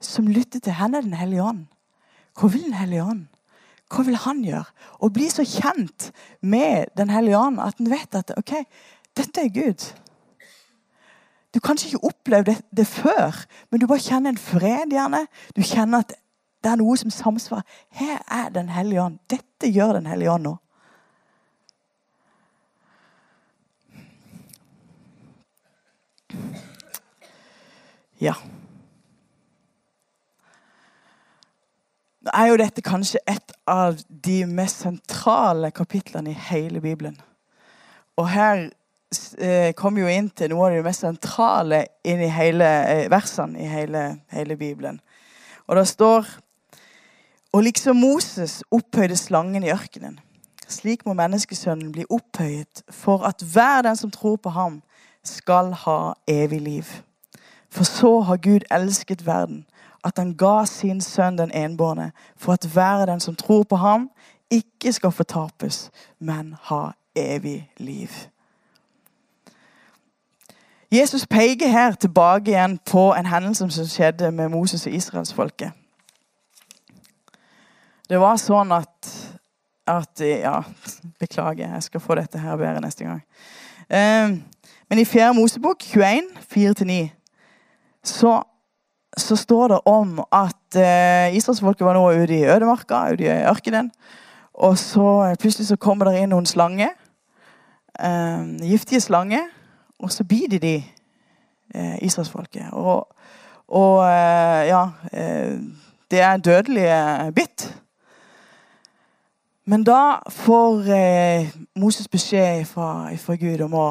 [0.00, 1.66] som lytter til henne, Den hellige ånd.
[2.38, 3.26] Hva vil Den hellige ånd?
[3.90, 4.68] Hva vil han gjøre?
[5.02, 6.10] Å bli så kjent
[6.40, 8.54] med Den hellige ånd at en vet at ok,
[9.16, 9.84] dette er Gud.
[11.54, 13.34] Du kanskje ikke opplevd det, det, før,
[13.70, 14.92] men du bare kjenner en fred.
[14.92, 15.26] gjerne.
[15.56, 16.14] Du kjenner at
[16.62, 17.66] det er noe som samsvarer.
[17.90, 19.18] Her er Den hellige ånd.
[19.28, 20.56] Dette gjør Den hellige ånd nå.
[28.20, 28.34] Ja.
[32.20, 37.16] Nå er jo dette kanskje et av de mest sentrale kapitlene i hele Bibelen.
[38.20, 38.66] Og her
[39.40, 43.64] eh, kommer jo inn til noe av det mest sentrale inn i hele eh, versene
[43.64, 44.04] i hele,
[44.34, 45.00] hele Bibelen.
[45.66, 46.28] Og det står
[47.52, 50.20] Og liksom Moses opphøyde slangen i ørkenen,
[50.70, 54.82] slik må menneskesønnen bli opphøyet for at hver den som tror på ham,
[55.24, 56.92] skal ha evig liv.
[57.70, 59.66] For så har Gud elsket verden,
[60.04, 64.10] at han ga sin sønn den enbårne, for at hver den som tror på ham,
[64.50, 68.08] ikke skal fortapes, men ha evig liv.
[70.92, 75.70] Jesus peker her tilbake igjen på en hendelse som skjedde med Moses og israelsfolket.
[78.10, 79.10] Det var sånn at,
[79.86, 80.62] at Ja,
[81.18, 83.22] beklager, jeg skal få dette her bedre neste gang.
[83.86, 84.34] Eh,
[84.90, 85.34] men i 4.
[85.34, 87.19] Mosebok 21, 4-9
[88.04, 88.42] så,
[89.16, 93.90] så står det om at eh, israelsfolket var nå ute i ødemarka, ute i ørkenen.
[94.54, 96.94] Og så plutselig så kommer det inn noen slanger.
[98.00, 99.48] Eh, giftige slanger.
[100.00, 100.76] Og så biter de
[101.74, 102.72] eh, israelsfolket.
[102.72, 103.08] Og,
[103.68, 105.60] og eh, ja eh,
[106.10, 107.68] Det er dødelige bitt.
[109.64, 113.88] Men da får eh, Moses beskjed fra, fra Gud om å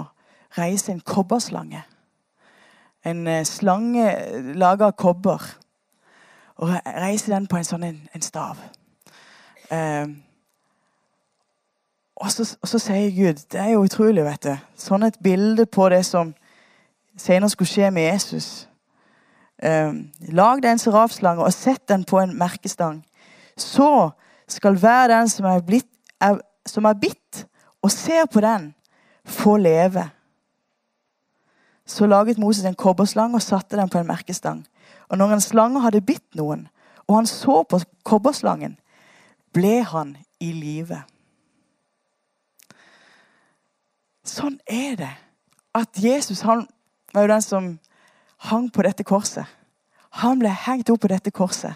[0.58, 1.84] reise en kobberslange
[3.06, 4.08] en eh, slange
[4.56, 5.44] laga av kobber.
[6.60, 8.60] Og reiser den på en sånn en, en stav.
[9.72, 10.08] Eh,
[12.20, 14.56] og, så, og, så, sier Gud Det er jo utrolig, vet du.
[14.80, 16.34] Sånn et bilde på det som
[17.20, 18.50] senere skulle skje med Jesus.
[19.64, 19.94] Eh,
[20.36, 23.04] lag deg en serafslange og sett den på en merkestang.
[23.60, 24.10] Så
[24.50, 25.90] skal hver den som er, blitt,
[26.22, 27.46] er, som er bitt
[27.84, 28.74] og ser på den,
[29.24, 30.10] få leve.
[31.90, 34.62] Så laget Moses en kobberslang og satte den på en merkestang.
[35.10, 36.68] Og når en slange hadde bitt noen,
[37.08, 38.78] og han så på kobberslangen,
[39.54, 41.02] ble han i live.
[44.22, 45.14] Sånn er det.
[45.74, 46.68] At Jesus han
[47.14, 47.72] var jo den som
[48.52, 49.50] hang på dette korset.
[50.22, 51.74] Han ble hengt opp på dette korset.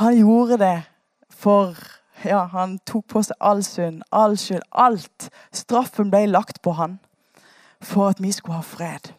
[0.00, 0.78] Han gjorde det
[1.28, 1.76] for
[2.24, 5.26] Ja, han tok på seg all synd, all skyld, alt.
[5.52, 6.94] Straffen ble lagt på han
[7.84, 9.12] for at vi skulle ha fred.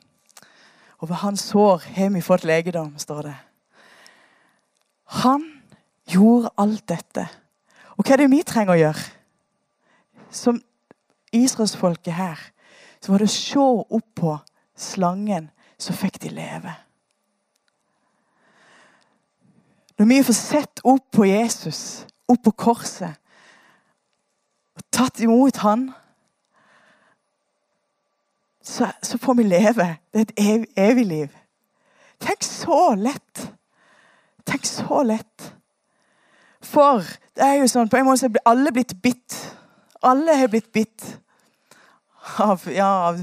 [0.97, 3.36] Og ved hans sår har vi fått legedom, står det.
[5.21, 5.43] Han
[6.10, 7.28] gjorde alt dette.
[7.95, 9.04] Og hva er det vi trenger å gjøre?
[10.32, 10.62] Som
[11.36, 12.39] israelsfolket her,
[13.01, 13.67] så var det å se
[13.99, 14.34] opp på
[14.75, 16.73] slangen, så fikk de leve.
[19.99, 23.15] Når vi får sett opp på Jesus, opp på korset,
[24.75, 25.88] og tatt imot han,
[28.65, 29.97] så, så, får vi leve.
[30.13, 31.28] Det er et evig, evig liv.
[32.19, 33.43] Tenk så lett.
[34.45, 35.51] Tenk så lett.
[36.65, 37.04] For
[37.38, 39.36] det er jo sånn, på en måte så blir alle blitt bitt
[40.06, 41.04] Alle har blitt bitt
[42.41, 43.21] av, ja, av,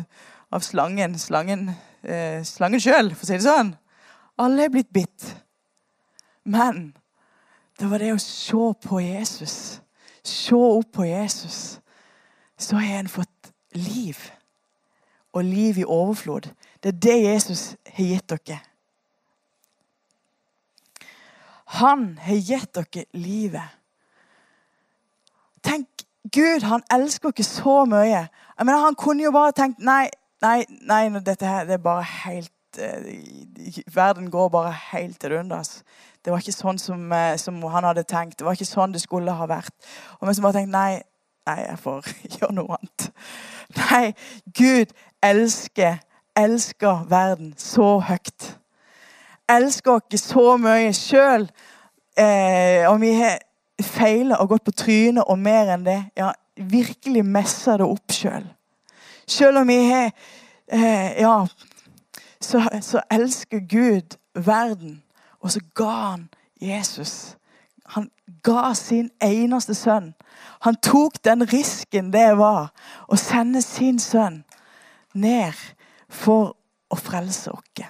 [0.51, 1.15] av slangen.
[1.19, 1.69] Slangen,
[2.03, 3.75] eh, sjøl, for å si det sånn.
[4.43, 5.29] Alle har blitt bitt.
[6.43, 6.93] Men
[7.79, 9.81] det var det å se på Jesus.
[10.27, 11.79] Se opp på Jesus.
[12.59, 14.19] Så har en fått liv.
[15.33, 16.51] Og liv i overflod.
[16.83, 18.59] Det er det Jesus har gitt dere.
[21.81, 23.79] Han har gitt dere livet.
[25.65, 25.89] Tenk,
[26.33, 28.27] Gud han elsker dere så mye.
[28.59, 30.09] Jeg mener, Han kunne jo bare tenkt nei,
[30.43, 35.83] nei, nei, dette her det er bare helt eh, Verden går bare helt til undas.
[36.25, 38.39] Det var ikke sånn som, eh, som, han hadde tenkt.
[38.39, 39.75] Det var ikke sånn det skulle ha vært.
[40.21, 41.01] Og vi som bare tenkte nei,
[41.49, 43.09] nei, jeg får gjøre noe annet.
[43.81, 44.05] Nei,
[44.59, 46.03] Gud elsker,
[46.37, 48.53] elsker verden så høyt
[49.57, 51.47] elsker oss så mye sjøl.
[52.19, 53.39] Eh, om vi har
[53.83, 55.99] feila og gått på trynet og mer enn det.
[56.19, 58.45] Ja, virkelig messa det opp sjøl.
[59.29, 60.11] Sjøl om vi har
[60.69, 61.47] eh, Ja,
[62.43, 65.03] så, så, elsker Gud verden.
[65.41, 66.29] Og så ga han
[66.61, 67.37] Jesus.
[67.95, 68.11] Han
[68.43, 70.13] ga sin eneste sønn.
[70.63, 72.71] Han tok den risken det var
[73.09, 74.43] å sende sin sønn
[75.15, 75.59] ned
[76.09, 76.55] for
[76.93, 77.85] å frelse oss.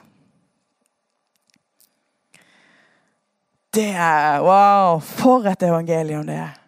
[3.73, 5.01] Det er Wow!
[5.01, 6.59] For et evangelium det er.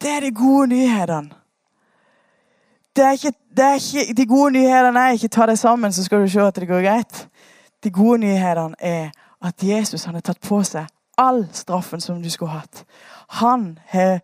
[0.00, 1.40] Det er de gode nyhetene.
[2.94, 6.04] Det er ikke, det er ikke, de gode nyhetene er ikke ta deg sammen, så
[6.04, 7.24] skal du se at det går greit.
[7.82, 9.10] De gode nyhetene er
[9.42, 10.86] at Jesus han har tatt på seg
[11.18, 12.84] all straffen som du skulle hatt.
[13.40, 14.20] Han har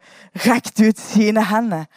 [0.47, 1.89] rekt ut sine hender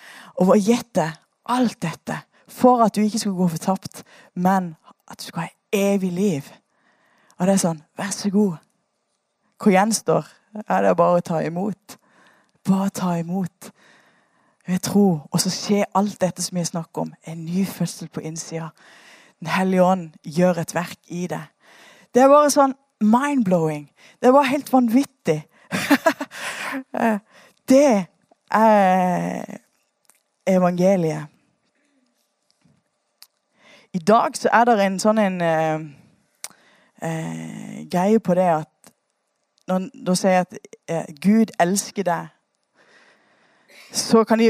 [0.42, 1.14] og gitt deg
[1.54, 4.04] alt dette for at du ikke skulle gå fortapt,
[4.36, 4.76] men
[5.12, 6.52] at du skal ha evig liv.
[7.40, 8.62] Og det er sånn Vær så god.
[9.62, 10.30] Hva gjenstår?
[10.68, 11.98] Ja, det er bare å ta imot.
[12.68, 13.72] Bare ta imot.
[14.68, 15.08] Ved tro.
[15.32, 17.14] Og så skjer alt dette som vi snakker om.
[17.26, 18.70] En ny fødsel på innsida.
[19.40, 21.42] Den hellige ånd gjør et verk i det.
[22.14, 23.88] Det er bare sånn mind-blowing.
[24.22, 25.42] Det bare helt vanvittig.
[27.72, 27.88] det
[28.54, 29.60] er
[30.48, 31.33] evangeliet.
[33.94, 35.84] I dag så er det en sånn en eh,
[37.04, 38.94] uh, greie på det at
[39.68, 40.58] når de sier at
[40.90, 42.32] eh, Gud elsker deg,
[43.94, 44.50] så kan de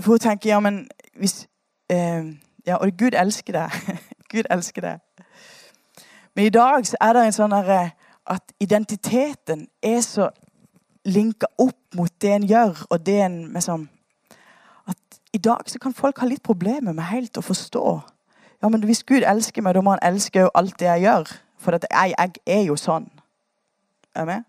[0.00, 1.46] fort tenke ja, men hvis
[1.90, 2.34] eh,
[2.66, 3.96] Ja, og Gud elsker deg.
[4.32, 4.98] Gud elsker deg.
[6.36, 7.94] Men i dag så er det en sånn herre
[8.28, 10.28] at identiteten er så
[11.08, 13.88] linka opp mot det en gjør, og det en liksom
[14.86, 18.00] At i dag så kan folk ha litt problemer med helt å forstå.
[18.62, 21.32] Ja, men hvis Gud elsker meg, da må han elske jo alt det jeg gjør.
[21.60, 23.08] For jeg, jeg er jo sånn.
[24.14, 24.46] Er du med?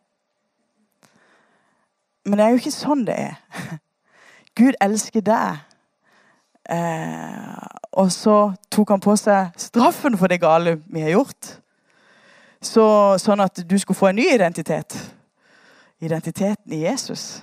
[2.26, 3.38] Men det er jo ikke sånn det er.
[4.60, 5.62] Gud elsker deg.
[6.72, 8.36] Eh, og så
[8.72, 11.56] tok han på seg straffen for det gale vi har gjort.
[12.62, 12.86] Så,
[13.18, 14.96] sånn at du skulle få en ny identitet.
[16.02, 17.42] Identiteten i Jesus.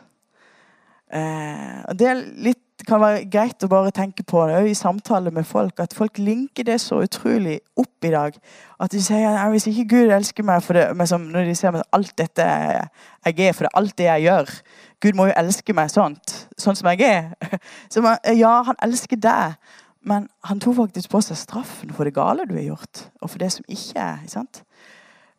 [1.10, 2.14] Eh, og Det
[2.46, 5.80] litt, kan være greit å bare tenke på det i samtale med folk.
[5.80, 8.36] At folk linker det så utrolig opp i dag.
[8.80, 11.76] At de sier at hvis ikke Gud elsker meg for det, som, Når de ser
[11.76, 14.54] at alt dette jeg er, for det er alt det jeg gjør
[15.00, 17.58] Gud må jo elske meg sånt, sånn som jeg er.
[17.92, 19.54] Så man, ja, han elsker deg,
[20.02, 23.38] men han tok faktisk på seg straffen for det gale du har gjort, og for
[23.38, 24.24] det som ikke er.
[24.26, 24.64] sant?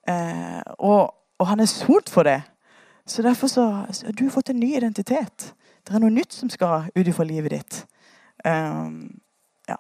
[0.08, 2.40] Eh, og, og, han er sot for det.
[3.10, 5.52] Så derfor så, så Du har fått en ny identitet.
[5.88, 7.80] Det er noe nytt som skal ut fra livet ditt.
[8.46, 9.20] Um,
[9.68, 9.78] ja.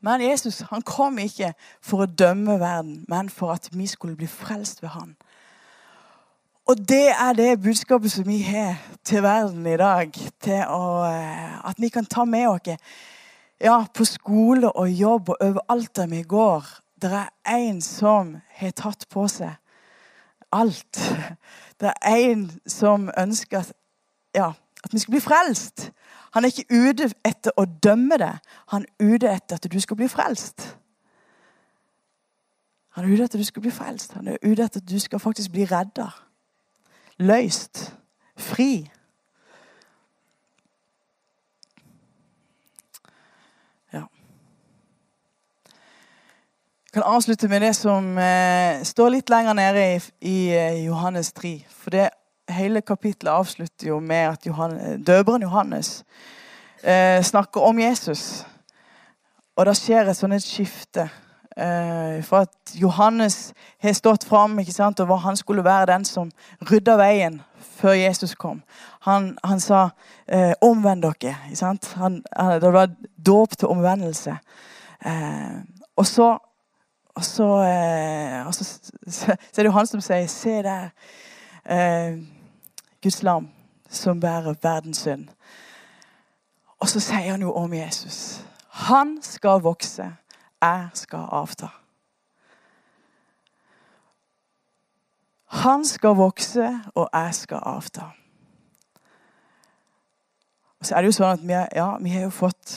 [0.00, 1.52] Men Jesus han kom ikke
[1.84, 5.16] for å dømme verden, men for at vi skulle bli frelst ved han.
[6.66, 10.16] Og det er det budskapet som vi har til verden i dag.
[10.66, 12.72] Å, eh, at vi kan ta med oss
[13.62, 16.66] ja, på skole og jobb og overalt der vi går.
[17.02, 19.54] Det er en som har tatt på seg
[20.52, 20.98] alt.
[21.80, 23.72] Det er en som ønsker at,
[24.36, 24.52] ja,
[24.84, 25.90] at vi skal bli frelst.
[26.36, 28.34] Han er ikke ute etter å dømme det.
[28.74, 30.76] Han er ute etter at du skal bli frelst.
[32.96, 34.12] Han er ute etter at du skal bli frelst.
[34.16, 36.10] Han er ute etter at du skal faktisk bli redda
[37.18, 37.94] løst,
[38.36, 38.90] fri.
[43.92, 44.04] Ja.
[46.84, 51.32] Jeg kan avslutte med det som eh, står litt lenger nede i, i eh, Johannes
[51.32, 51.58] 3.
[51.68, 52.08] For det
[52.48, 56.04] hele kapittelet avslutter jo med at Johannes, døperen Johannes
[56.82, 58.46] eh, snakker om Jesus.
[59.56, 61.08] Og da skjer et sånt skifte
[61.56, 66.30] Eh, for at Johannes har stått fram og var han skulle være den som
[66.70, 67.40] rydda veien
[67.78, 68.62] før Jesus kom.
[69.00, 69.88] Han, han sa
[70.28, 71.36] eh, 'omvend dere'.
[71.50, 72.22] ikke Han,
[72.60, 72.90] det var
[73.26, 74.36] dåp til omvendelse.
[75.06, 75.56] Eh,
[75.96, 76.38] og så,
[77.14, 78.64] og så, eh, og så,
[79.08, 80.88] så, er det jo han som sier 'Se der,
[81.64, 82.18] eh,
[83.02, 83.48] Guds lam
[83.90, 85.30] som bærer verdens synd'.
[86.78, 88.44] Og så sier han jo om Jesus.
[88.68, 90.12] Han skal vokse
[90.62, 91.68] jeg skal avta.
[95.46, 98.10] Han skal vokse, og jeg skal avta.
[100.80, 102.76] Og så er det jo sånn at vi, ja, vi har jo fått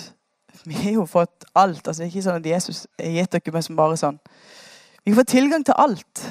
[0.67, 1.87] vi har jo fått alt.
[1.87, 4.17] altså Ikke sånn at Jesus har gitt dere meg som bare sånn.
[5.07, 6.23] Vi får tilgang til alt.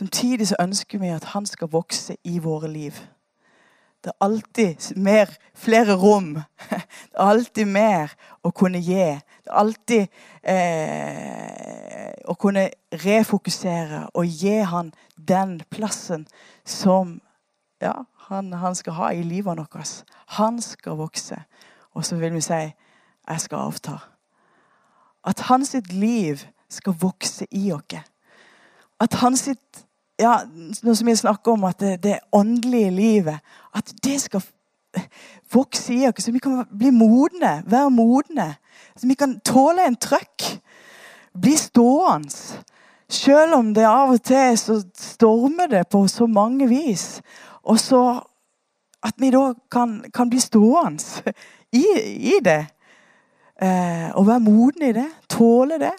[0.00, 2.96] Samtidig så ønsker vi at han skal vokse i våre liv.
[4.00, 6.38] Det er alltid mer, flere rom.
[7.10, 9.10] Det er alltid mer å kunne gi.
[9.20, 10.06] Det er alltid
[10.54, 12.70] eh, å kunne
[13.02, 16.24] refokusere og gi han den plassen
[16.64, 17.18] som
[17.84, 17.92] ja,
[18.30, 20.00] han, han, skal ha i livet vårt.
[20.40, 21.42] Han skal vokse.
[21.92, 23.98] Og så vil vi si jeg skal avta.
[25.28, 26.40] At hans liv
[26.72, 28.00] skal vokse i oss.
[29.00, 29.48] At hans
[30.20, 30.36] ja,
[30.82, 33.40] Nå som vi snakker om at det, det åndelige livet
[33.74, 34.44] At det skal
[35.52, 38.54] vokse i oss, så vi kan bli modne, være modne.
[38.96, 40.46] Så vi kan tåle en trøkk.
[41.40, 42.58] Bli stående.
[43.10, 47.20] Selv om det av og til så stormer det på så mange vis.
[47.62, 48.02] Og så
[49.02, 51.32] at vi da kan, kan bli stående
[51.72, 51.84] i,
[52.34, 52.64] i det.
[53.62, 55.08] Eh, og være modne i det.
[55.28, 55.94] Tåle det.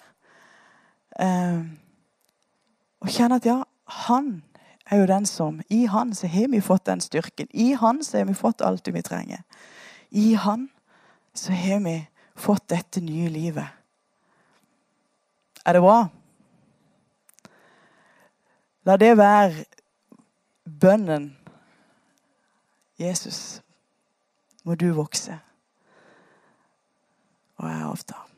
[1.20, 1.60] Eh,
[3.02, 3.58] og kjenne at ja,
[3.92, 4.42] han
[4.86, 7.48] er jo den som I han så har vi fått den styrken.
[7.50, 9.42] I han så har vi fått alt vi trenger.
[10.10, 10.68] I han
[11.34, 11.96] så har vi
[12.34, 13.68] fått dette nye livet.
[15.64, 16.08] Er det bra?
[18.84, 19.64] La det være
[20.64, 21.36] bønnen.
[22.98, 23.62] Jesus,
[24.64, 25.38] må du vokse.
[27.56, 28.31] Og jeg avtar.